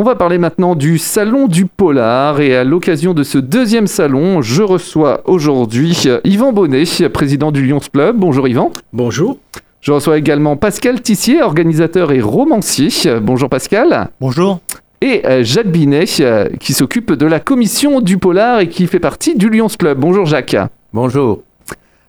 On 0.00 0.04
va 0.04 0.14
parler 0.14 0.38
maintenant 0.38 0.76
du 0.76 0.96
salon 0.96 1.48
du 1.48 1.66
polar 1.66 2.40
et 2.40 2.54
à 2.54 2.62
l'occasion 2.62 3.14
de 3.14 3.24
ce 3.24 3.36
deuxième 3.36 3.88
salon, 3.88 4.42
je 4.42 4.62
reçois 4.62 5.22
aujourd'hui 5.24 6.06
Yvan 6.22 6.52
Bonnet, 6.52 6.84
président 7.12 7.50
du 7.50 7.66
Lions 7.66 7.80
Club. 7.80 8.16
Bonjour 8.16 8.46
Yvan. 8.46 8.70
Bonjour. 8.92 9.38
Je 9.80 9.90
reçois 9.90 10.16
également 10.16 10.56
Pascal 10.56 11.02
Tissier, 11.02 11.42
organisateur 11.42 12.12
et 12.12 12.20
romancier. 12.20 12.90
Bonjour 13.20 13.48
Pascal. 13.48 14.10
Bonjour. 14.20 14.60
Et 15.00 15.26
euh, 15.26 15.42
Jacques 15.42 15.66
Binet, 15.66 16.04
euh, 16.20 16.48
qui 16.60 16.74
s'occupe 16.74 17.14
de 17.14 17.26
la 17.26 17.40
commission 17.40 18.00
du 18.00 18.18
polar 18.18 18.60
et 18.60 18.68
qui 18.68 18.86
fait 18.86 19.00
partie 19.00 19.34
du 19.34 19.50
Lions 19.50 19.66
Club. 19.66 19.98
Bonjour 19.98 20.26
Jacques. 20.26 20.56
Bonjour. 20.92 21.42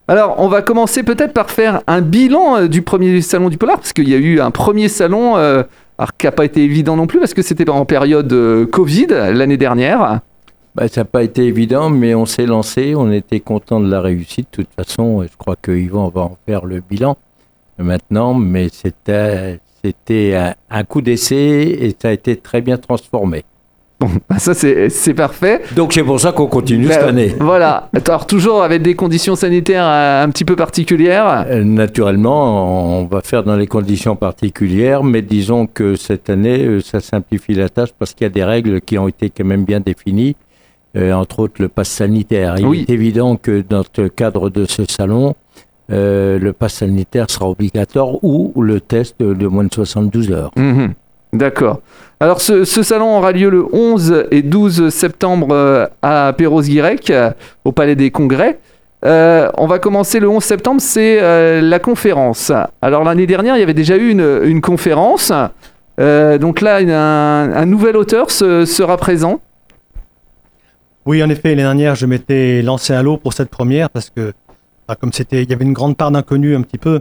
Alors, 0.07 0.35
on 0.37 0.47
va 0.47 0.61
commencer 0.61 1.01
peut-être 1.01 1.33
par 1.33 1.49
faire 1.49 1.81
un 1.87 2.01
bilan 2.01 2.57
euh, 2.57 2.67
du 2.67 2.83
premier 2.83 3.19
salon 3.21 3.49
du 3.49 3.57
polar, 3.57 3.77
parce 3.77 3.93
qu'il 3.93 4.09
y 4.09 4.13
a 4.13 4.17
eu 4.17 4.39
un 4.41 4.51
premier 4.51 4.89
salon 4.89 5.37
alors, 5.99 6.15
qui 6.15 6.27
n'a 6.27 6.31
pas 6.31 6.45
été 6.45 6.63
évident 6.63 6.95
non 6.95 7.07
plus 7.07 7.19
parce 7.19 7.33
que 7.33 7.41
c'était 7.41 7.69
en 7.69 7.83
période 7.83 8.31
euh, 8.31 8.65
Covid 8.65 9.07
l'année 9.09 9.57
dernière. 9.57 10.21
Bah, 10.73 10.87
ça 10.87 11.01
n'a 11.01 11.05
pas 11.05 11.23
été 11.23 11.43
évident, 11.43 11.89
mais 11.89 12.15
on 12.15 12.25
s'est 12.25 12.45
lancé, 12.45 12.95
on 12.95 13.11
était 13.11 13.41
content 13.41 13.81
de 13.81 13.91
la 13.91 13.99
réussite. 13.99 14.47
De 14.51 14.63
toute 14.63 14.73
façon, 14.73 15.23
je 15.23 15.37
crois 15.37 15.57
que 15.61 15.73
Yvan 15.73 16.07
va 16.07 16.21
en 16.21 16.37
faire 16.45 16.65
le 16.65 16.79
bilan 16.79 17.17
maintenant, 17.77 18.33
mais 18.33 18.69
c'était 18.69 19.59
un 20.69 20.83
coup 20.85 21.01
d'essai 21.01 21.35
et 21.81 21.93
ça 22.01 22.07
a 22.07 22.11
été 22.11 22.37
très 22.37 22.61
bien 22.61 22.77
transformé. 22.77 23.43
Bon, 23.99 24.07
bah, 24.29 24.39
ça 24.39 24.53
c'est 24.53 25.13
parfait. 25.13 25.61
Donc 25.75 25.91
c'est 25.91 26.03
pour 26.03 26.21
ça 26.21 26.31
qu'on 26.31 26.47
continue 26.47 26.87
cette 26.87 27.01
bah, 27.01 27.07
année. 27.07 27.35
Voilà. 27.39 27.89
Alors 28.07 28.25
toujours 28.25 28.63
avec 28.63 28.81
des 28.81 28.95
conditions 28.95 29.35
sanitaires 29.35 29.85
euh, 29.85 30.23
un 30.23 30.29
petit 30.29 30.45
peu 30.45 30.55
particulières. 30.55 31.45
Euh, 31.47 31.65
naturellement, 31.65 32.99
on 32.99 33.05
va 33.05 33.21
faire 33.21 33.43
dans 33.43 33.57
les 33.57 33.67
conditions 33.67 34.15
particulières, 34.15 35.03
mais 35.03 35.21
disons 35.21 35.67
que 35.67 35.97
cette 35.97 36.29
année, 36.29 36.65
euh, 36.65 36.79
ça 36.79 37.01
simplifie 37.01 37.53
la 37.53 37.67
tâche 37.67 37.89
parce 37.97 38.13
qu'il 38.13 38.23
y 38.23 38.27
a 38.27 38.33
des 38.33 38.43
règles 38.43 38.79
qui 38.79 38.97
ont 38.97 39.09
été 39.09 39.29
quand 39.29 39.45
même 39.45 39.65
bien 39.65 39.81
définies, 39.81 40.35
entre 40.95 41.39
autres 41.39 41.61
le 41.61 41.67
pass 41.67 41.89
sanitaire. 41.89 42.55
Il 42.57 42.81
est 42.81 42.89
évident 42.89 43.35
que 43.35 43.61
dans 43.67 43.83
le 43.97 44.07
cadre 44.07 44.49
de 44.49 44.65
ce 44.65 44.83
salon, 44.85 45.35
le 45.89 46.51
pass 46.51 46.75
sanitaire 46.75 47.29
sera 47.29 47.49
obligatoire 47.49 48.23
ou 48.23 48.53
le 48.61 48.79
test 48.79 49.19
de 49.19 49.47
moins 49.47 49.65
de 49.65 49.73
72 49.73 50.31
heures. 50.31 50.51
Mhm. 50.55 50.93
D'accord. 51.33 51.81
Alors 52.19 52.41
ce, 52.41 52.65
salon 52.65 53.17
aura 53.17 53.31
lieu 53.31 53.49
le 53.49 53.65
11 53.71 54.25
et 54.31 54.41
12 54.41 54.89
septembre 54.89 55.47
euh, 55.51 55.85
à 56.01 56.33
Perros-Guirec, 56.37 57.09
euh, 57.11 57.31
au 57.63 57.71
Palais 57.71 57.95
des 57.95 58.11
Congrès. 58.11 58.59
Euh, 59.05 59.49
on 59.57 59.67
va 59.67 59.79
commencer 59.79 60.19
le 60.19 60.27
11 60.27 60.43
septembre, 60.43 60.81
c'est 60.81 61.61
la 61.61 61.79
conférence. 61.79 62.51
Alors 62.81 63.05
l'année 63.05 63.27
dernière, 63.27 63.55
il 63.55 63.59
y 63.59 63.63
avait 63.63 63.73
déjà 63.73 63.95
eu 63.95 64.09
une, 64.09 64.59
conférence. 64.59 65.31
donc 65.97 66.59
là, 66.59 66.79
un, 67.55 67.65
nouvel 67.65 67.95
auteur 67.95 68.31
sera 68.31 68.97
présent. 68.97 69.39
Oui, 71.05 71.23
en 71.23 71.29
effet, 71.29 71.49
l'année 71.49 71.61
dernière, 71.61 71.95
je 71.95 72.05
m'étais 72.05 72.61
lancé 72.61 72.93
à 72.93 73.01
l'eau 73.01 73.15
pour 73.15 73.31
cette 73.31 73.49
première 73.49 73.89
parce 73.89 74.09
que, 74.09 74.33
bah, 74.87 74.97
comme 74.99 75.13
c'était, 75.13 75.43
il 75.43 75.49
y 75.49 75.53
avait 75.53 75.63
une 75.63 75.73
grande 75.73 75.95
part 75.95 76.11
d'inconnu 76.11 76.53
un 76.53 76.61
petit 76.61 76.77
peu, 76.77 76.99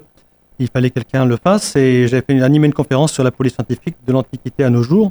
il 0.59 0.69
fallait 0.69 0.91
que 0.91 0.95
quelqu'un 0.95 1.25
le 1.25 1.37
fasse. 1.37 1.77
Et 1.77 2.09
j'ai 2.09 2.21
fait 2.23 2.41
animé 2.43 2.67
une 2.67 2.75
conférence 2.75 3.13
sur 3.13 3.25
la 3.25 3.31
police 3.31 3.55
scientifique 3.55 3.97
de 4.07 4.13
l'Antiquité 4.13 4.65
à 4.65 4.71
nos 4.71 4.83
jours. 4.83 5.11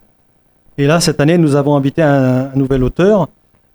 Et 0.78 0.86
là, 0.86 1.00
cette 1.00 1.20
année, 1.20 1.38
nous 1.38 1.56
avons 1.56 1.76
invité 1.76 2.04
un, 2.04 2.52
nouvel 2.56 2.84
auteur, 2.84 3.28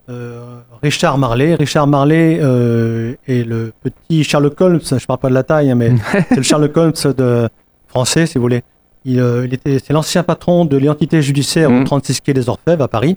euh, 0.09 0.61
Richard 0.83 1.19
Marley. 1.19 1.55
Richard 1.55 1.87
Marley 1.87 2.39
euh, 2.41 3.15
est 3.27 3.45
le 3.47 3.73
petit 3.83 4.23
Sherlock 4.25 4.61
Holmes, 4.61 4.81
je 4.85 4.95
ne 4.95 5.01
parle 5.01 5.19
pas 5.19 5.29
de 5.29 5.35
la 5.35 5.43
taille, 5.43 5.71
hein, 5.71 5.75
mais 5.75 5.93
c'est 6.29 6.37
le 6.37 6.43
Sherlock 6.43 6.77
Holmes 6.77 6.93
de 7.17 7.49
français, 7.89 8.27
si 8.27 8.39
vous 8.39 8.43
voulez. 8.43 8.63
Il, 9.05 9.19
euh, 9.19 9.49
était, 9.51 9.81
c'est 9.85 9.93
l'ancien 9.93 10.23
patron 10.23 10.65
de 10.65 10.77
l'identité 10.77 11.23
judiciaire 11.23 11.73
au 11.73 11.83
36 11.83 12.13
mmh. 12.13 12.21
quai 12.25 12.35
des 12.35 12.49
Orfèvres 12.49 12.85
à 12.85 12.89
Paris. 12.89 13.17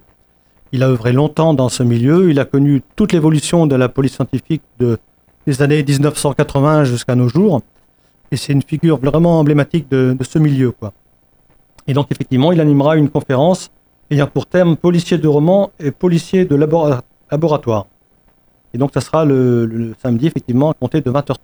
Il 0.72 0.81
a 0.81 0.90
œuvré 0.90 1.14
longtemps 1.14 1.53
dans 1.53 1.69
ce 1.69 1.84
milieu. 1.84 2.31
Il 2.31 2.40
a 2.40 2.45
connu 2.45 2.81
toute 2.95 3.14
l'évolution 3.14 3.67
de 3.67 3.75
la 3.75 3.88
police 3.88 4.14
scientifique 4.14 4.64
de, 4.80 4.97
des 5.45 5.62
années 5.62 5.84
1980 5.84 6.85
jusqu'à 6.85 7.13
nos 7.13 7.30
jours 7.30 7.62
et 8.35 8.38
c'est 8.38 8.51
une 8.51 8.62
figure 8.62 8.97
vraiment 8.97 9.40
emblématique 9.40 9.90
de, 9.90 10.13
ce 10.22 10.40
milieu. 10.40 10.72
Quoi. 10.72 10.91
Et 11.88 11.94
donc, 11.94 12.07
effectivement, 12.12 12.51
il 12.51 12.59
animera 12.59 12.97
une 12.97 13.09
conférence 13.09 13.72
ayant 14.12 14.28
pour 14.28 14.46
thème 14.46 14.75
policier 14.75 15.18
de 15.18 15.28
roman 15.29 15.72
et 15.79 15.91
policier 15.91 16.44
de 16.44 16.56
laboratoire. 17.31 17.88
Et 18.74 18.78
donc, 18.78 18.91
ça 18.94 19.00
sera 19.00 19.24
le, 19.24 19.94
samedi, 20.03 20.28
effectivement, 20.28 20.72
à 20.72 20.74
compter 20.74 21.00
de 21.00 21.09
20h30. 21.09 21.38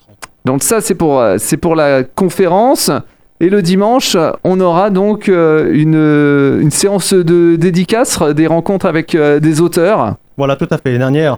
Donc, 0.44 0.64
ça, 0.64 0.82
c'est 0.82 0.96
pour, 0.96 1.22
euh, 1.22 1.38
c'est 1.40 1.56
pour 1.56 1.76
la 1.76 2.04
conférence. 2.04 2.92
Et 3.40 3.50
le 3.50 3.62
dimanche, 3.62 4.18
on 4.44 4.60
aura 4.60 4.90
donc 4.90 5.30
euh, 5.30 5.72
une, 5.74 6.62
une 6.62 6.72
séance 6.72 7.14
de 7.14 7.56
dédicace, 7.56 8.22
des 8.22 8.48
rencontres 8.48 8.86
avec 8.86 9.16
euh, 9.16 9.40
des 9.40 9.62
auteurs. 9.62 10.16
Voilà, 10.36 10.58
tout 10.58 10.68
à 10.70 10.78
fait. 10.78 10.92
L'année 10.92 11.00
dernière, 11.00 11.38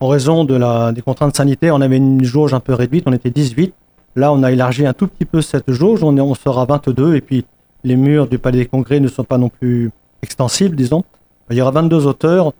en 0.00 0.08
raison 0.08 0.44
de 0.44 0.54
la, 0.54 0.92
des 0.92 1.02
contraintes 1.02 1.36
sanitaires, 1.36 1.74
on 1.74 1.82
avait 1.82 1.98
une 1.98 2.24
jauge 2.24 2.54
un 2.54 2.60
peu 2.60 2.72
réduite, 2.72 3.04
on 3.06 3.12
était 3.12 3.30
18. 3.30 3.74
Là, 4.16 4.32
on 4.32 4.42
a 4.42 4.50
élargi 4.50 4.86
un 4.86 4.94
tout 4.94 5.06
petit 5.06 5.26
peu 5.26 5.42
cette 5.42 5.70
jauge, 5.70 6.02
on, 6.02 6.16
est, 6.16 6.22
on 6.22 6.34
sera 6.34 6.64
22, 6.64 7.16
et 7.16 7.20
puis 7.20 7.44
les 7.84 7.96
murs 7.96 8.26
du 8.26 8.38
Palais 8.38 8.58
des 8.60 8.66
Congrès 8.66 8.98
ne 8.98 9.08
sont 9.08 9.24
pas 9.24 9.36
non 9.36 9.50
plus 9.50 9.90
extensibles, 10.22 10.74
disons. 10.74 11.04
Il 11.50 11.56
y 11.56 11.60
aura 11.60 11.70
22 11.70 12.06
auteurs, 12.06 12.54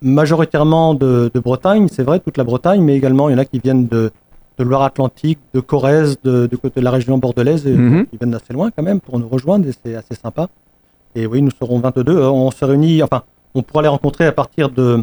majoritairement 0.00 0.94
de, 0.94 1.30
Bretagne, 1.34 1.88
c'est 1.88 2.04
vrai, 2.04 2.20
toute 2.20 2.36
la 2.36 2.44
Bretagne, 2.44 2.80
mais 2.82 2.96
également 2.96 3.28
il 3.28 3.32
y 3.32 3.34
en 3.34 3.38
a 3.38 3.44
qui 3.44 3.58
viennent 3.58 3.88
de, 3.88 4.10
Loire-Atlantique, 4.58 5.40
de 5.54 5.58
Corrèze, 5.58 6.18
de, 6.22 6.46
côté 6.54 6.78
de 6.78 6.84
la 6.84 6.92
région 6.92 7.18
bordelaise, 7.18 7.66
et 7.66 7.74
mhm. 7.74 8.06
qui 8.06 8.16
viennent 8.16 8.30
d'assez 8.30 8.52
loin 8.52 8.70
quand 8.70 8.84
même 8.84 9.00
pour 9.00 9.18
nous 9.18 9.28
rejoindre, 9.28 9.66
et 9.66 9.72
c'est 9.72 9.96
assez 9.96 10.14
sympa. 10.14 10.48
Et 11.16 11.26
oui, 11.26 11.42
nous 11.42 11.50
serons 11.50 11.80
22. 11.80 12.16
Euh, 12.16 12.30
on 12.30 12.52
se 12.52 12.64
réunit, 12.64 13.02
enfin, 13.02 13.24
on 13.54 13.62
pourra 13.62 13.82
les 13.82 13.88
rencontrer 13.88 14.24
à 14.26 14.32
partir 14.32 14.70
de, 14.70 15.02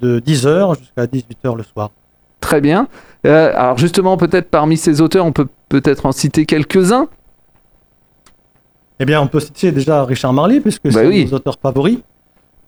de 0.00 0.20
10h 0.20 0.78
jusqu'à 0.78 1.06
18h 1.06 1.56
le 1.56 1.64
soir. 1.64 1.90
Très 2.46 2.60
bien. 2.60 2.86
Euh, 3.26 3.50
alors 3.56 3.76
justement, 3.76 4.16
peut-être 4.16 4.50
parmi 4.50 4.76
ces 4.76 5.00
auteurs, 5.00 5.26
on 5.26 5.32
peut 5.32 5.48
peut-être 5.68 6.06
en 6.06 6.12
citer 6.12 6.46
quelques-uns. 6.46 7.08
Eh 9.00 9.04
bien, 9.04 9.20
on 9.20 9.26
peut 9.26 9.40
citer 9.40 9.72
déjà 9.72 10.04
Richard 10.04 10.32
Marley, 10.32 10.60
puisque 10.60 10.84
bah 10.84 10.90
c'est 10.92 11.06
un 11.06 11.10
de 11.10 11.24
nos 11.24 11.34
auteurs 11.34 11.58
favoris. 11.60 11.98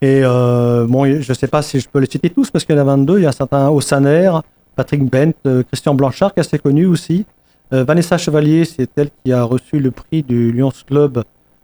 Et 0.02 0.22
euh, 0.24 0.84
bon, 0.88 1.04
je 1.04 1.30
ne 1.30 1.34
sais 1.34 1.46
pas 1.46 1.62
si 1.62 1.78
je 1.78 1.88
peux 1.88 2.00
les 2.00 2.10
citer 2.10 2.28
tous, 2.28 2.50
parce 2.50 2.64
qu'il 2.64 2.74
y 2.74 2.78
en 2.78 2.82
a 2.82 2.84
22. 2.84 3.20
Il 3.20 3.22
y 3.22 3.26
a 3.26 3.30
certains 3.30 3.68
Ossaner, 3.68 4.32
Patrick 4.74 5.08
Bent, 5.08 5.30
euh, 5.46 5.62
Christian 5.62 5.94
Blanchard, 5.94 6.34
qui 6.34 6.40
est 6.40 6.46
assez 6.46 6.58
connu 6.58 6.86
aussi. 6.86 7.24
Vanessa 7.70 8.16
Chevalier, 8.16 8.64
c'est 8.64 8.88
elle 8.96 9.10
qui 9.22 9.30
a 9.30 9.42
reçu 9.44 9.78
le 9.78 9.90
prix 9.90 10.22
du 10.22 10.50
Lions 10.52 10.72
Club 10.86 11.22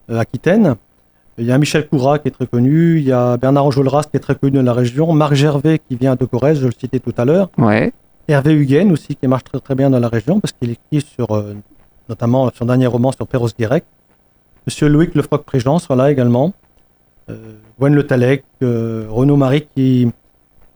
Aquitaine. 0.08 0.76
Il 1.38 1.46
y 1.46 1.50
a 1.50 1.56
Michel 1.56 1.88
Coura 1.88 2.19
qui 2.19 2.28
est 2.28 2.31
très 2.31 2.46
connu, 2.46 2.98
il 2.98 3.04
y 3.04 3.12
a 3.12 3.38
Bernard 3.38 3.64
Enjolras 3.64 4.04
qui 4.04 4.19
est 4.19 4.20
très 4.20 4.34
connu 4.34 4.52
dans 4.52 4.62
la 4.62 4.75
région, 4.75 5.12
Marc 5.14 5.32
Gervais 5.32 5.81
qui 5.81 5.96
vient 5.96 6.14
de 6.14 6.26
Corrèze, 6.26 6.60
je 6.60 6.66
le 6.66 6.72
citais 6.78 7.00
tout 7.00 7.14
à 7.16 7.25
l'heure. 7.25 7.48
Ouais. 7.56 7.92
Hervé 8.28 8.54
Huguen 8.54 8.92
aussi, 8.92 9.16
qui 9.16 9.26
marche 9.26 9.44
très, 9.44 9.60
très 9.60 9.74
bien 9.74 9.90
dans 9.90 10.00
la 10.00 10.08
région, 10.08 10.40
parce 10.40 10.52
qu'il 10.52 10.70
écrit 10.70 11.00
sur, 11.00 11.30
euh, 11.32 11.54
notamment 12.08 12.50
son 12.54 12.66
dernier 12.66 12.86
roman 12.86 13.12
sur 13.12 13.26
Perros 13.26 13.48
Guirec. 13.58 13.84
Monsieur 14.66 14.88
Loïc 14.88 15.14
Lefroc-Prégence 15.14 15.84
sera 15.84 15.96
là 15.96 16.10
également. 16.10 16.54
Euh, 17.30 17.54
Gwen 17.78 17.94
Le 17.94 18.06
Talec, 18.06 18.44
euh, 18.62 19.06
Renaud 19.08 19.36
Marie, 19.36 19.66
qui, 19.74 20.10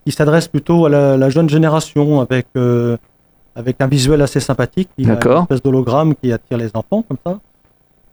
qui 0.05 0.13
s'adresse 0.13 0.49
plutôt 0.49 0.87
à 0.87 0.91
la, 0.91 1.31
jeune 1.31 1.49
génération 1.49 2.21
avec, 2.21 2.47
euh, 2.57 2.97
avec 3.55 3.81
un 3.81 3.87
visuel 3.87 4.21
assez 4.23 4.41
sympathique. 4.41 4.89
Il 4.99 5.11
a 5.11 5.15
une 5.15 5.43
espèce 5.43 5.63
d'hologramme 5.63 6.15
qui 6.15 6.33
attire 6.33 6.59
les 6.59 6.71
enfants, 6.75 7.03
comme 7.03 7.19
ça. 7.25 7.39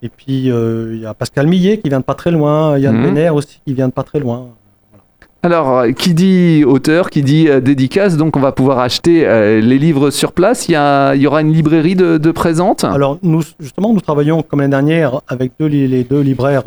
Et 0.02 0.10
puis, 0.10 0.46
il 0.48 1.00
y 1.00 1.06
a 1.06 1.14
Pascal 1.14 1.48
Millet 1.48 1.80
qui 1.80 1.90
vient 1.90 2.00
de 2.00 2.06
pas 2.06 2.14
très 2.14 2.32
loin, 2.32 2.78
Yann 2.78 2.96
mmh. 2.96 3.34
aussi 3.34 3.60
qui 3.66 3.74
vient 3.74 3.88
de 3.88 3.94
pas 3.94 4.04
très 4.04 4.20
loin. 4.20 4.50
Alors, 5.46 5.78
euh, 5.78 5.92
qui 5.92 6.16
dit 6.16 6.64
auteur, 6.66 7.12
qui 7.12 7.22
dit 7.22 7.48
euh, 7.48 7.62
dédicace, 7.62 8.18
donc 8.18 8.36
on 8.36 8.40
va 8.40 8.52
pouvoir 8.52 8.80
acheter 8.80 9.28
euh, 9.28 9.62
les 9.62 9.78
livres 9.78 10.10
sur 10.10 10.32
place. 10.32 10.68
Il 10.68 10.72
y, 10.72 11.28
aura 11.28 11.42
une 11.42 11.54
librairie 11.54 11.94
de, 11.94 12.32
présente? 12.32 12.84
Alors, 12.84 13.20
nous, 13.22 13.44
justement, 13.60 13.94
nous 13.94 14.02
travaillons 14.02 14.42
comme 14.42 14.62
l'année 14.62 14.72
dernière 14.72 15.22
avec 15.28 15.52
les 15.60 16.04
deux 16.04 16.22
libraires 16.22 16.64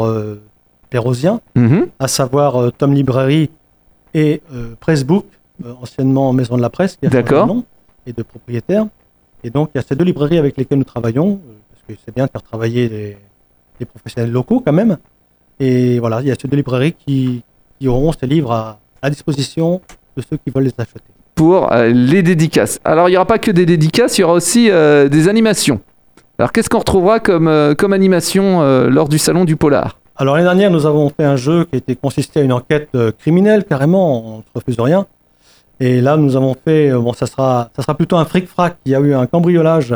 pérosiens, 0.90 1.40
mhm. 1.56 1.88
à 1.98 2.06
savoir 2.06 2.72
Tom 2.78 2.94
Librairie 2.94 3.50
et 4.14 4.40
Pressbook, 4.78 5.26
anciennement 5.82 6.32
Maison 6.32 6.56
de 6.56 6.62
la 6.62 6.70
Presse, 6.70 6.96
qui 6.96 7.08
a 7.08 7.46
nom 7.46 7.64
et 8.06 8.12
de 8.12 8.22
propriétaire. 8.22 8.86
Et 9.42 9.50
donc, 9.50 9.70
il 9.74 9.78
y 9.78 9.80
a 9.80 9.82
ces 9.82 9.96
deux 9.96 10.04
librairies 10.04 10.38
avec 10.38 10.56
lesquelles 10.56 10.78
nous 10.78 10.84
travaillons, 10.84 11.40
parce 11.70 11.82
que 11.88 12.00
c'est 12.04 12.14
bien 12.14 12.26
de 12.26 12.30
faire 12.30 12.42
travailler 12.42 12.88
les, 13.80 13.86
professionnels 13.86 14.30
locaux 14.30 14.62
quand 14.64 14.72
même. 14.72 14.98
Et 15.58 15.98
voilà, 15.98 16.20
il 16.20 16.28
y 16.28 16.30
a 16.30 16.36
ces 16.40 16.46
deux 16.46 16.56
librairies 16.56 16.92
qui, 16.92 17.42
qui 17.78 17.88
auront 17.88 18.12
ces 18.12 18.26
livres 18.26 18.52
à, 18.52 19.10
disposition 19.10 19.80
de 20.16 20.22
ceux 20.22 20.36
qui 20.36 20.50
veulent 20.50 20.64
les 20.64 20.74
acheter. 20.76 21.00
Pour 21.34 21.72
euh, 21.72 21.88
les 21.88 22.22
dédicaces. 22.22 22.80
Alors, 22.84 23.08
il 23.08 23.12
n'y 23.12 23.16
aura 23.16 23.26
pas 23.26 23.38
que 23.38 23.50
des 23.50 23.64
dédicaces, 23.64 24.18
il 24.18 24.22
y 24.22 24.24
aura 24.24 24.34
aussi 24.34 24.70
euh, 24.70 25.08
des 25.08 25.28
animations. 25.28 25.80
Alors, 26.38 26.52
qu'est-ce 26.52 26.68
qu'on 26.68 26.80
retrouvera 26.80 27.20
comme, 27.20 27.48
euh, 27.48 27.74
comme 27.74 27.92
animation 27.92 28.62
lors 28.88 29.08
du 29.08 29.18
Salon 29.18 29.44
du 29.44 29.56
Polar? 29.56 29.98
Alors, 30.16 30.34
l'année 30.34 30.46
dernière, 30.46 30.70
nous 30.70 30.84
avons 30.86 31.10
fait 31.10 31.24
un 31.24 31.36
jeu 31.36 31.64
qui 31.64 31.76
était 31.76 31.94
consisté 31.94 32.40
à 32.40 32.42
une 32.42 32.52
enquête 32.52 32.90
criminelle, 33.18 33.64
carrément, 33.64 34.36
on 34.36 34.38
ne 34.38 34.42
refuse 34.54 34.78
rien. 34.80 35.06
Et 35.78 36.00
là, 36.00 36.16
nous 36.16 36.36
avons 36.36 36.56
fait, 36.64 36.90
bon, 36.90 37.12
ça 37.12 37.26
sera, 37.26 37.70
ça 37.76 37.82
sera 37.82 37.94
plutôt 37.94 38.16
un 38.16 38.24
fric-frac. 38.24 38.76
Il 38.84 38.90
y 38.90 38.94
a 38.96 39.00
eu 39.00 39.14
un 39.14 39.26
cambriolage 39.26 39.94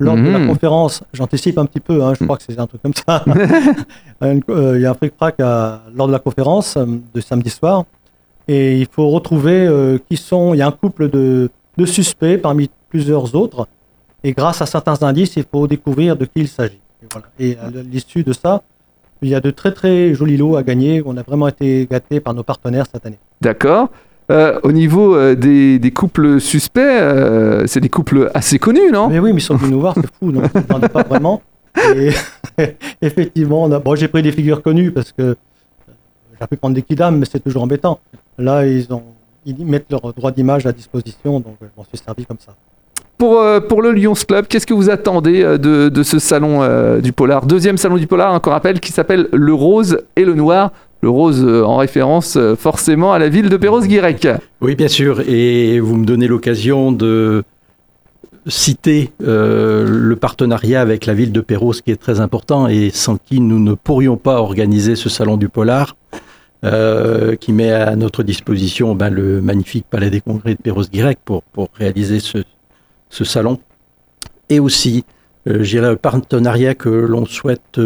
lors 0.00 0.16
de 0.16 0.22
la 0.22 0.38
Mhm. 0.38 0.48
conférence, 0.48 1.02
j'anticipe 1.12 1.58
un 1.58 1.66
petit 1.66 1.80
peu, 1.80 2.02
hein, 2.02 2.14
je 2.18 2.24
crois 2.24 2.36
que 2.36 2.42
c'est 2.42 2.58
un 2.58 2.66
truc 2.66 2.82
comme 2.82 2.94
ça. 2.94 3.24
Une- 4.22 4.42
euh, 4.48 4.74
Il 4.76 4.82
y 4.82 4.86
a 4.86 4.90
un 4.90 4.94
fric-frac 4.94 5.38
à- 5.40 5.82
lors 5.94 6.06
de 6.08 6.12
la 6.12 6.18
conférence 6.18 6.76
euh, 6.76 6.86
de 7.14 7.20
samedi 7.20 7.50
soir. 7.50 7.84
Et 8.48 8.78
il 8.78 8.86
faut 8.90 9.08
retrouver 9.10 9.66
euh, 9.66 9.98
qui 10.08 10.16
sont. 10.16 10.54
Il 10.54 10.58
y 10.58 10.62
a 10.62 10.66
un 10.66 10.72
couple 10.72 11.08
de, 11.08 11.50
de 11.76 11.86
suspects 11.86 12.38
parmi 12.38 12.68
plusieurs 12.88 13.34
autres. 13.34 13.68
Et 14.24 14.32
grâce 14.32 14.60
à 14.60 14.66
certains 14.66 15.02
indices, 15.02 15.34
il 15.36 15.44
faut 15.50 15.66
découvrir 15.66 16.16
de 16.16 16.24
qui 16.24 16.40
il 16.40 16.48
s'agit. 16.48 16.80
Et, 17.02 17.06
voilà. 17.12 17.26
Et 17.38 17.56
à 17.58 17.70
l'issue 17.82 18.24
de 18.24 18.32
ça, 18.32 18.62
il 19.22 19.28
y 19.28 19.34
a 19.34 19.40
de 19.40 19.50
très 19.50 19.72
très 19.72 20.14
jolis 20.14 20.36
lots 20.36 20.56
à 20.56 20.62
gagner. 20.62 21.02
On 21.06 21.16
a 21.16 21.22
vraiment 21.22 21.48
été 21.48 21.86
gâtés 21.90 22.20
par 22.20 22.34
nos 22.34 22.42
partenaires 22.42 22.86
cette 22.92 23.06
année. 23.06 23.18
D'accord. 23.40 23.88
Euh, 24.30 24.60
au 24.62 24.70
niveau 24.70 25.16
euh, 25.16 25.34
des, 25.34 25.80
des 25.80 25.90
couples 25.90 26.40
suspects, 26.40 26.80
euh, 26.80 27.64
c'est 27.66 27.80
des 27.80 27.88
couples 27.88 28.30
assez 28.32 28.60
connus, 28.60 28.92
non? 28.92 29.08
Mais 29.08 29.18
oui, 29.18 29.32
mais 29.32 29.40
ils 29.40 29.44
sont 29.44 29.56
venus 29.56 29.72
nous 29.72 29.80
voir, 29.80 29.94
c'est 29.96 30.06
fou, 30.20 30.30
donc 30.30 30.44
on 30.72 30.78
ne 30.78 30.86
pas 30.86 31.02
vraiment. 31.02 31.42
Et 31.96 32.10
effectivement, 33.02 33.70
a... 33.72 33.80
bon, 33.80 33.96
j'ai 33.96 34.06
pris 34.06 34.22
des 34.22 34.30
figures 34.30 34.62
connues 34.62 34.92
parce 34.92 35.10
que 35.10 35.36
j'ai 36.40 36.46
pu 36.46 36.56
prendre 36.56 36.76
des 36.76 36.82
kidam, 36.82 37.18
mais 37.18 37.26
c'est 37.30 37.40
toujours 37.40 37.64
embêtant. 37.64 37.98
Là, 38.38 38.64
ils, 38.64 38.92
ont... 38.92 39.02
ils 39.44 39.66
mettent 39.66 39.90
leur 39.90 40.12
droit 40.12 40.30
d'image 40.30 40.64
à 40.64 40.72
disposition, 40.72 41.40
donc 41.40 41.56
je 41.60 41.66
m'en 41.76 41.84
suis 41.84 41.98
servi 41.98 42.24
comme 42.24 42.38
ça. 42.38 42.54
Pour, 43.18 43.42
pour 43.68 43.82
le 43.82 43.92
Lions 43.92 44.14
Club, 44.14 44.46
qu'est-ce 44.46 44.66
que 44.66 44.72
vous 44.72 44.88
attendez 44.88 45.42
de, 45.42 45.90
de 45.90 46.02
ce 46.02 46.18
salon 46.18 47.00
du 47.00 47.12
polar? 47.12 47.44
Deuxième 47.44 47.76
salon 47.76 47.96
du 47.96 48.06
polar, 48.06 48.32
encore 48.32 48.54
rappel, 48.54 48.80
qui 48.80 48.92
s'appelle 48.92 49.28
le 49.32 49.52
rose 49.52 50.02
et 50.16 50.24
le 50.24 50.32
noir. 50.32 50.72
Le 51.02 51.08
rose 51.08 51.42
euh, 51.44 51.64
en 51.64 51.76
référence 51.76 52.36
euh, 52.36 52.56
forcément 52.56 53.12
à 53.12 53.18
la 53.18 53.28
ville 53.28 53.48
de 53.48 53.56
Perros-Guirec. 53.56 54.28
Oui, 54.60 54.74
bien 54.74 54.88
sûr. 54.88 55.20
Et 55.28 55.80
vous 55.80 55.96
me 55.96 56.04
donnez 56.04 56.28
l'occasion 56.28 56.92
de 56.92 57.42
citer 58.46 59.10
euh, 59.22 59.86
le 59.88 60.16
partenariat 60.16 60.80
avec 60.80 61.06
la 61.06 61.14
ville 61.14 61.32
de 61.32 61.40
Perros, 61.40 61.72
qui 61.72 61.90
est 61.90 62.00
très 62.00 62.20
important 62.20 62.68
et 62.68 62.90
sans 62.90 63.16
qui 63.16 63.40
nous 63.40 63.60
ne 63.60 63.74
pourrions 63.74 64.16
pas 64.16 64.40
organiser 64.40 64.96
ce 64.96 65.08
salon 65.08 65.36
du 65.36 65.48
polar, 65.48 65.96
qui 67.40 67.52
met 67.54 67.72
à 67.72 67.96
notre 67.96 68.22
disposition 68.22 68.94
ben, 68.94 69.08
le 69.08 69.40
magnifique 69.40 69.86
palais 69.88 70.10
des 70.10 70.20
congrès 70.20 70.54
de 70.54 70.60
Perros-Guirec 70.60 71.18
pour, 71.24 71.42
pour 71.42 71.70
réaliser 71.72 72.20
ce, 72.20 72.44
ce 73.08 73.24
salon. 73.24 73.58
Et 74.50 74.60
aussi, 74.60 75.04
euh, 75.48 75.64
le 75.64 75.96
partenariat 75.96 76.74
que 76.74 76.88
l'on 76.88 77.24
souhaite 77.24 77.78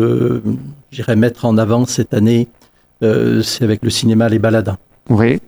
mettre 1.16 1.44
en 1.44 1.56
avant 1.58 1.86
cette 1.86 2.14
année, 2.14 2.48
c'est 3.42 3.64
avec 3.64 3.82
le 3.82 3.90
cinéma 3.90 4.28
Les 4.28 4.38
Baladins. 4.38 4.78
Oui. 5.10 5.40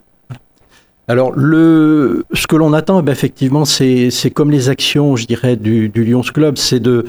Alors, 1.07 1.31
le, 1.31 2.25
ce 2.33 2.47
que 2.47 2.57
l'on 2.57 2.73
attend, 2.73 2.99
eh 2.99 3.03
ben, 3.03 3.11
effectivement, 3.13 3.63
c'est 3.63 4.11
comme 4.33 4.51
les 4.51 4.67
actions, 4.67 5.15
je 5.15 5.25
dirais, 5.25 5.55
du, 5.55 5.87
du 5.87 6.03
Lions 6.03 6.21
Club, 6.21 6.57
c'est 6.57 6.81
de, 6.81 7.05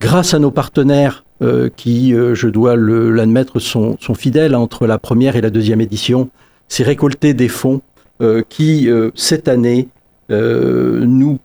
grâce 0.00 0.34
à 0.34 0.38
nos 0.38 0.52
partenaires 0.52 1.24
euh, 1.42 1.68
qui, 1.74 2.14
euh, 2.14 2.34
je 2.34 2.48
dois 2.48 2.76
l'admettre, 2.76 3.58
sont, 3.58 3.96
sont 4.00 4.14
fidèles 4.14 4.54
entre 4.54 4.86
la 4.86 4.98
première 4.98 5.34
et 5.36 5.40
la 5.40 5.50
deuxième 5.50 5.80
édition, 5.80 6.30
c'est 6.68 6.84
récolter 6.84 7.34
des 7.34 7.48
fonds 7.48 7.80
euh, 8.22 8.42
qui, 8.48 8.88
euh, 8.88 9.10
cette 9.16 9.48
année, 9.48 9.88
euh, 10.30 11.04
nous 11.04 11.38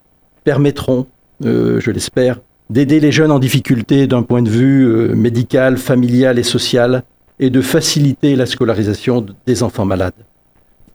permettront, 0.44 1.06
euh, 1.44 1.80
je 1.80 1.90
l'espère, 1.90 2.38
d'aider 2.70 3.00
les 3.00 3.10
jeunes 3.10 3.32
en 3.32 3.40
difficulté 3.40 4.06
d'un 4.06 4.22
point 4.22 4.42
de 4.42 4.50
vue 4.50 4.86
euh, 4.86 5.14
médical, 5.14 5.76
familial 5.76 6.38
et 6.38 6.44
social, 6.44 7.02
et 7.38 7.50
de 7.50 7.60
faciliter 7.60 8.36
la 8.36 8.46
scolarisation 8.46 9.24
des 9.46 9.62
enfants 9.62 9.84
malades. 9.84 10.14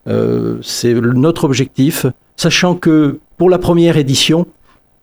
Euh, 0.08 0.58
c'est 0.64 0.94
notre 0.94 1.44
objectif, 1.44 2.06
sachant 2.36 2.76
que 2.76 3.20
pour 3.38 3.50
la 3.50 3.60
première 3.60 3.98
édition, 3.98 4.48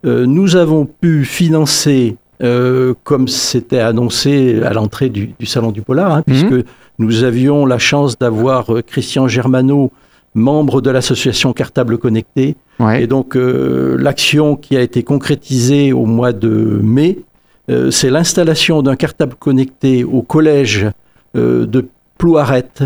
euh, 0.04 0.26
nous 0.26 0.56
avons 0.56 0.86
pu 0.86 1.24
financer, 1.24 2.16
euh, 2.42 2.94
comme 3.04 3.28
c'était 3.28 3.78
annoncé 3.80 4.60
à 4.64 4.72
l'entrée 4.72 5.08
du, 5.08 5.34
du 5.38 5.46
Salon 5.46 5.70
du 5.70 5.82
Polar, 5.82 6.12
hein, 6.12 6.22
puisque 6.26 6.54
nous 6.98 7.22
avions 7.22 7.64
la 7.66 7.78
chance 7.78 8.18
d'avoir 8.18 8.66
Christian 8.86 9.28
Germano, 9.28 9.92
membre 10.34 10.80
de 10.80 10.90
l'association 10.90 11.52
Cartable 11.52 11.98
Connecté, 11.98 12.56
Ouais. 12.80 13.02
et 13.02 13.06
donc 13.08 13.36
l'action 13.36 14.54
qui 14.54 14.76
a 14.76 14.80
été 14.82 15.02
concrétisée 15.02 15.92
au 15.92 16.06
mois 16.06 16.32
de 16.32 16.78
mai, 16.80 17.18
c'est 17.90 18.08
l'installation 18.08 18.82
d'un 18.82 18.94
cartable 18.94 19.34
connecté 19.34 20.04
au 20.04 20.22
collège 20.22 20.86
de 21.66 21.88
Plouarette 22.18 22.84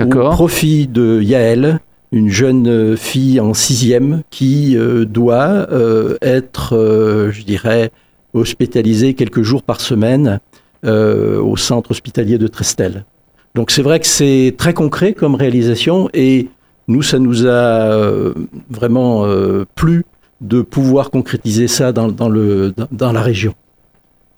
au 0.00 0.06
profit 0.06 0.86
de 0.86 1.20
Yael, 1.20 1.80
une 2.12 2.28
jeune 2.28 2.68
euh, 2.68 2.96
fille 2.96 3.40
en 3.40 3.54
sixième 3.54 4.22
qui 4.30 4.76
euh, 4.76 5.04
doit 5.04 5.66
euh, 5.72 6.16
être, 6.20 6.76
euh, 6.76 7.30
je 7.30 7.42
dirais, 7.42 7.90
hospitalisée 8.34 9.14
quelques 9.14 9.42
jours 9.42 9.62
par 9.62 9.80
semaine 9.80 10.40
euh, 10.84 11.40
au 11.40 11.56
centre 11.56 11.90
hospitalier 11.90 12.38
de 12.38 12.46
Trestel. 12.46 13.04
Donc 13.54 13.70
c'est 13.70 13.82
vrai 13.82 14.00
que 14.00 14.06
c'est 14.06 14.54
très 14.56 14.74
concret 14.74 15.12
comme 15.12 15.34
réalisation 15.34 16.08
et 16.12 16.48
nous, 16.88 17.02
ça 17.02 17.18
nous 17.18 17.46
a 17.46 17.50
euh, 17.50 18.34
vraiment 18.68 19.24
euh, 19.24 19.64
plu 19.74 20.04
de 20.40 20.60
pouvoir 20.62 21.10
concrétiser 21.10 21.68
ça 21.68 21.92
dans, 21.92 22.08
dans 22.08 22.28
le, 22.28 22.74
dans, 22.76 22.88
dans 22.90 23.12
la 23.12 23.22
région. 23.22 23.54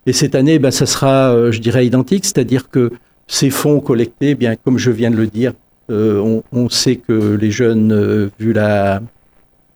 Et 0.06 0.12
cette 0.12 0.34
année, 0.34 0.58
ben, 0.58 0.70
ça 0.70 0.86
sera, 0.86 1.34
euh, 1.34 1.50
je 1.50 1.60
dirais, 1.60 1.86
identique, 1.86 2.24
c'est-à-dire 2.24 2.68
que 2.68 2.90
ces 3.26 3.50
fonds 3.50 3.80
collectés, 3.80 4.30
eh 4.30 4.34
bien, 4.34 4.56
comme 4.56 4.78
je 4.78 4.90
viens 4.90 5.10
de 5.10 5.16
le 5.16 5.26
dire, 5.26 5.52
euh, 5.90 6.18
on, 6.18 6.42
on 6.52 6.68
sait 6.68 6.96
que 6.96 7.34
les 7.34 7.50
jeunes, 7.50 7.92
euh, 7.92 8.30
vu 8.38 8.52
la, 8.52 9.00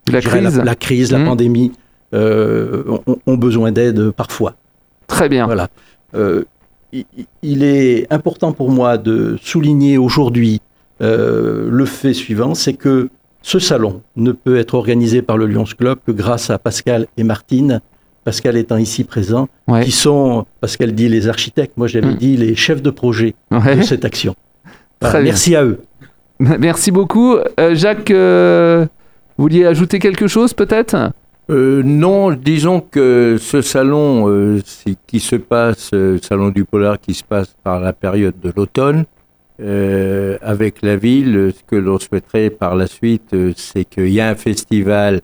crise. 0.07 0.57
la, 0.59 0.65
la 0.65 0.75
crise, 0.75 1.13
la 1.13 1.19
Mhm. 1.19 1.25
pandémie, 1.27 1.73
euh, 2.15 2.83
ont, 3.07 3.19
ont 3.27 3.37
besoin 3.37 3.73
d'aide 3.73 4.11
parfois. 4.11 4.55
Très 5.07 5.29
bien. 5.29 5.47
Voilà. 5.47 5.69
Il, 6.93 7.05
il 7.43 7.63
est 7.63 8.11
important 8.11 8.53
pour 8.53 8.71
moi 8.71 8.97
de 8.97 9.37
souligner 9.43 9.99
aujourd'hui 9.99 10.61
le 11.01 11.85
fait 11.85 12.15
suivant, 12.15 12.55
c'est 12.55 12.73
que 12.75 13.09
ce 13.43 13.59
salon 13.59 14.03
ne 14.17 14.33
peut 14.33 14.57
être 14.59 14.75
organisé 14.75 15.23
par 15.23 15.37
le 15.39 15.47
Lions 15.47 15.65
Club 15.79 15.99
que 16.07 16.13
grâce 16.13 16.51
à 16.51 16.59
Pascal 16.59 17.07
et 17.17 17.23
Martine. 17.25 17.81
Pascal 18.25 18.57
étant 18.57 18.77
ici 18.77 19.05
présent, 19.05 19.49
Ouais. 19.67 19.85
qui 19.85 19.91
sont, 19.91 20.45
Pascal 20.61 20.93
dit 20.93 21.09
les 21.09 21.29
architectes, 21.29 21.73
moi 21.77 21.87
j'avais 21.87 22.13
Mm. 22.13 22.17
dit 22.17 22.37
les 22.37 22.55
chefs 22.55 22.83
de 22.83 22.91
projet 22.91 23.35
Ouais. 23.51 23.77
de 23.77 23.83
cette 23.83 24.05
action. 24.05 24.35
Voilà, 25.01 25.21
merci 25.23 25.55
à 25.57 25.65
eux. 25.65 25.81
Merci 26.41 26.91
beaucoup. 26.91 27.37
Euh, 27.59 27.75
Jacques, 27.75 28.11
euh, 28.11 28.87
vous 29.37 29.43
vouliez 29.45 29.65
ajouter 29.67 29.99
quelque 29.99 30.27
chose 30.29 30.55
peut-être? 30.55 31.11
Euh, 31.51 31.83
non, 31.85 32.31
disons 32.33 32.81
que 32.81 33.37
ce 33.41 33.61
salon 33.63 34.29
euh, 34.29 34.61
qui 35.07 35.19
se 35.21 35.37
passe, 35.37 35.91
euh, 35.95 36.19
salon 36.23 36.51
du 36.51 36.65
polar 36.65 37.01
qui 37.01 37.15
se 37.15 37.25
passe 37.25 37.55
par 37.65 37.81
la 37.81 37.93
période 37.93 38.35
de 38.43 38.53
l'automne, 38.57 39.05
euh, 39.61 40.37
avec 40.43 40.83
la 40.83 40.97
ville, 40.97 41.53
ce 41.57 41.63
que 41.67 41.75
l'on 41.77 41.99
souhaiterait 41.99 42.51
par 42.51 42.77
la 42.77 42.87
suite, 42.87 43.33
euh, 43.35 43.53
c'est 43.57 43.85
qu'il 43.85 44.11
y 44.11 44.21
a 44.21 44.29
un 44.29 44.35
festival 44.35 45.21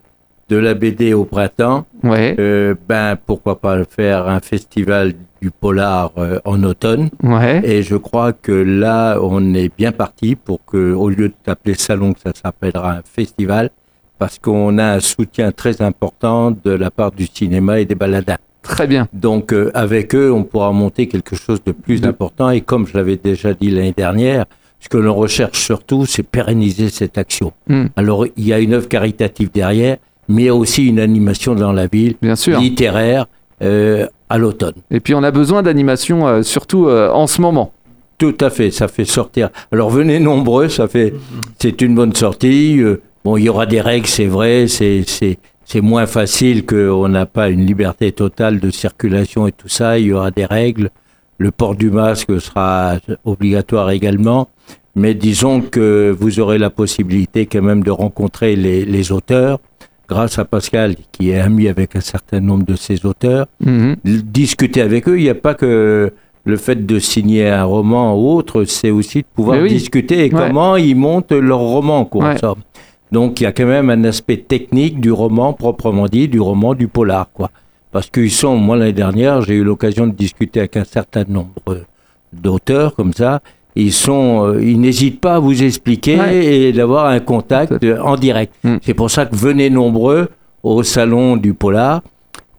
de 0.48 0.56
la 0.56 0.74
BD 0.74 1.14
au 1.14 1.24
printemps. 1.24 1.86
Ouais. 2.02 2.36
Euh, 2.38 2.74
ben 2.88 3.16
pourquoi 3.16 3.60
pas 3.60 3.84
faire 3.84 4.28
un 4.28 4.40
festival 4.40 5.14
du 5.40 5.50
polar 5.50 6.12
euh, 6.18 6.38
en 6.44 6.62
automne. 6.62 7.10
Ouais. 7.22 7.60
Et 7.64 7.82
je 7.82 7.96
crois 7.96 8.32
que 8.32 8.52
là, 8.52 9.18
on 9.20 9.54
est 9.54 9.70
bien 9.76 9.92
parti 9.92 10.36
pour 10.36 10.64
que, 10.64 10.92
au 10.92 11.08
lieu 11.08 11.28
de 11.28 11.34
t'appeler 11.42 11.74
salon, 11.74 12.12
que 12.14 12.20
ça 12.20 12.32
s'appellera 12.34 12.92
un 12.92 13.02
festival, 13.04 13.70
parce 14.18 14.38
qu'on 14.38 14.78
a 14.78 14.94
un 14.94 15.00
soutien 15.00 15.52
très 15.52 15.82
important 15.82 16.50
de 16.50 16.70
la 16.70 16.90
part 16.90 17.12
du 17.12 17.26
cinéma 17.26 17.80
et 17.80 17.84
des 17.84 17.94
baladins. 17.94 18.38
Très 18.62 18.86
bien. 18.86 19.06
Donc, 19.12 19.52
euh, 19.52 19.70
avec 19.74 20.14
eux, 20.14 20.32
on 20.32 20.44
pourra 20.44 20.72
monter 20.72 21.06
quelque 21.06 21.36
chose 21.36 21.62
de 21.62 21.72
plus 21.72 22.04
important. 22.04 22.48
Et 22.48 22.62
comme 22.62 22.86
je 22.86 22.96
l'avais 22.96 23.16
déjà 23.16 23.52
dit 23.52 23.70
l'année 23.70 23.94
dernière, 23.94 24.46
ce 24.80 24.88
que 24.88 24.96
l'on 24.96 25.14
recherche 25.14 25.58
surtout, 25.58 26.06
c'est 26.06 26.22
pérenniser 26.22 26.88
cette 26.88 27.18
action. 27.18 27.52
Hmm. 27.68 27.86
Alors, 27.96 28.26
il 28.36 28.46
y 28.46 28.52
a 28.52 28.58
une 28.58 28.72
œuvre 28.72 28.88
caritative 28.88 29.50
derrière, 29.52 29.98
mais 30.28 30.50
aussi 30.50 30.86
une 30.86 30.98
animation 31.00 31.54
dans 31.54 31.72
la 31.72 31.86
ville, 31.86 32.14
Bien 32.22 32.36
sûr. 32.36 32.58
littéraire, 32.60 33.26
euh, 33.62 34.06
à 34.28 34.38
l'automne. 34.38 34.74
Et 34.90 35.00
puis 35.00 35.14
on 35.14 35.22
a 35.22 35.30
besoin 35.30 35.62
d'animation, 35.62 36.26
euh, 36.26 36.42
surtout 36.42 36.88
euh, 36.88 37.10
en 37.10 37.26
ce 37.26 37.40
moment. 37.40 37.72
Tout 38.18 38.36
à 38.40 38.50
fait, 38.50 38.70
ça 38.70 38.88
fait 38.88 39.04
sortir. 39.04 39.50
Alors 39.72 39.90
venez 39.90 40.20
nombreux, 40.20 40.68
ça 40.68 40.88
fait, 40.88 41.14
c'est 41.60 41.80
une 41.82 41.94
bonne 41.94 42.14
sortie. 42.14 42.80
Bon, 43.24 43.36
il 43.36 43.44
y 43.44 43.48
aura 43.48 43.66
des 43.66 43.80
règles, 43.80 44.06
c'est 44.06 44.26
vrai, 44.26 44.66
c'est 44.68 45.02
c'est 45.06 45.38
c'est 45.64 45.80
moins 45.80 46.06
facile 46.06 46.64
qu'on 46.66 47.08
n'a 47.08 47.26
pas 47.26 47.48
une 47.48 47.64
liberté 47.66 48.12
totale 48.12 48.60
de 48.60 48.70
circulation 48.70 49.46
et 49.46 49.52
tout 49.52 49.68
ça. 49.68 49.98
Il 49.98 50.06
y 50.06 50.12
aura 50.12 50.30
des 50.30 50.44
règles. 50.44 50.90
Le 51.38 51.50
port 51.50 51.74
du 51.74 51.90
masque 51.90 52.40
sera 52.40 52.98
obligatoire 53.24 53.90
également. 53.90 54.48
Mais 54.94 55.14
disons 55.14 55.60
que 55.60 56.14
vous 56.16 56.38
aurez 56.38 56.58
la 56.58 56.70
possibilité 56.70 57.46
quand 57.46 57.62
même 57.62 57.82
de 57.82 57.90
rencontrer 57.90 58.54
les, 58.54 58.84
les 58.84 59.10
auteurs, 59.10 59.58
grâce 60.14 60.38
à 60.38 60.44
Pascal 60.44 60.94
qui 61.12 61.30
est 61.30 61.40
ami 61.40 61.66
avec 61.68 61.96
un 61.96 62.00
certain 62.14 62.40
nombre 62.48 62.64
de 62.72 62.76
ces 62.76 63.04
auteurs 63.10 63.46
Mhm. 63.60 63.96
discuter 64.42 64.80
avec 64.80 65.08
eux. 65.08 65.16
Il 65.18 65.24
n'y 65.24 65.28
a 65.38 65.40
pas 65.48 65.54
que 65.54 66.12
le 66.52 66.56
fait 66.56 66.80
de 66.92 66.96
signer 67.00 67.48
un 67.48 67.64
roman 67.64 68.04
ou 68.18 68.22
autre, 68.36 68.56
c'est 68.76 68.90
aussi 68.98 69.18
de 69.22 69.30
pouvoir 69.34 69.58
oui. 69.62 69.68
discuter 69.78 70.18
et 70.26 70.30
Ouais. 70.32 70.40
comment 70.42 70.76
ils 70.76 70.94
montent 71.08 71.32
leur 71.50 71.58
roman, 71.76 72.00
quoi, 72.04 72.24
Ouais. 72.34 72.36
Donc 73.16 73.40
il 73.40 73.44
y 73.44 73.46
a 73.46 73.52
quand 73.52 73.66
même 73.76 73.90
un 73.90 74.04
aspect 74.04 74.38
technique 74.54 75.00
du 75.00 75.10
roman 75.22 75.52
proprement 75.52 76.06
dit, 76.06 76.26
du 76.28 76.40
roman 76.50 76.74
du 76.82 76.86
polar, 76.96 77.26
quoi. 77.36 77.48
parce 77.94 78.08
qu'ils 78.10 78.30
sont, 78.42 78.56
moi 78.66 78.76
l'année 78.76 78.92
dernière, 79.04 79.40
j'ai 79.42 79.54
eu 79.60 79.64
l'occasion 79.70 80.04
de 80.08 80.14
discuter 80.26 80.58
avec 80.60 80.76
un 80.76 80.84
certain 80.98 81.24
nombre 81.36 81.72
d'auteurs 82.32 82.90
comme 82.96 83.12
ça. 83.22 83.40
Ils 83.76 83.92
sont, 83.92 84.46
euh, 84.46 84.62
ils 84.62 84.80
n'hésitent 84.80 85.20
pas 85.20 85.36
à 85.36 85.38
vous 85.40 85.62
expliquer 85.62 86.18
Ouais. 86.18 86.44
et 86.46 86.72
d'avoir 86.72 87.06
un 87.06 87.20
contact 87.20 87.82
euh, 87.82 87.98
en 88.00 88.16
direct. 88.16 88.52
Mm. 88.62 88.76
C'est 88.82 88.94
pour 88.94 89.10
ça 89.10 89.26
que 89.26 89.34
venez 89.34 89.70
nombreux 89.70 90.28
au 90.62 90.82
salon 90.82 91.36
du 91.36 91.54
Polar. 91.54 92.02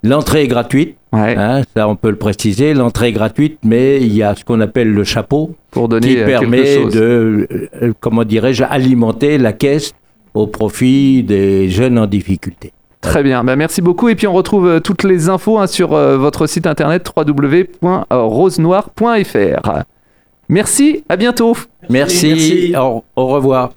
L'entrée 0.04 0.44
est 0.44 0.48
gratuite, 0.48 0.98
Ouais, 1.14 1.36
hein, 1.38 1.62
ça 1.76 1.88
on 1.88 1.96
peut 1.96 2.10
le 2.10 2.18
préciser. 2.18 2.74
L'entrée 2.74 3.08
est 3.08 3.12
gratuite, 3.14 3.60
mais 3.64 4.02
il 4.02 4.14
y 4.14 4.22
a 4.22 4.36
ce 4.36 4.44
qu'on 4.44 4.60
appelle 4.60 4.92
le 4.94 5.06
chapeau 5.06 5.52
pour 5.72 5.88
donner 5.88 6.08
qui 6.10 6.18
euh, 6.20 6.26
permet 6.26 6.66
chose. 6.76 6.94
de, 6.94 7.48
euh, 7.82 7.94
comment 8.02 8.26
dirais-je, 8.26 8.66
alimenter 8.66 9.38
la 9.38 9.54
caisse 9.54 9.94
au 10.34 10.48
profit 10.48 11.24
des 11.24 11.70
jeunes 11.70 11.98
en 11.98 12.06
difficulté. 12.08 12.74
Très 13.00 13.24
bien, 13.24 13.46
bah, 13.46 13.56
merci 13.56 13.82
beaucoup. 13.82 14.10
Et 14.10 14.16
puis 14.16 14.28
on 14.28 14.34
retrouve 14.34 14.82
toutes 14.82 15.04
les 15.04 15.30
infos 15.30 15.58
hein, 15.58 15.68
sur 15.68 15.94
euh, 15.94 16.18
votre 16.18 16.46
site 16.48 16.68
internet 16.68 17.10
www.rosenoir.fr. 17.16 19.86
Merci, 20.50 21.04
à 21.10 21.16
bientôt. 21.16 21.56
Merci, 21.90 22.28
Merci. 22.28 22.76
Au, 22.76 23.04
au 23.16 23.28
revoir. 23.28 23.72